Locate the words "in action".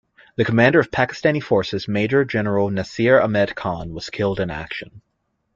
4.39-5.01